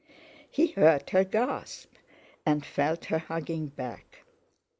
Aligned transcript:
He 0.49 0.69
heard 0.71 1.11
her 1.11 1.23
gasp, 1.23 1.93
and 2.43 2.65
felt 2.65 3.05
her 3.05 3.19
hugging 3.19 3.67
back. 3.67 4.23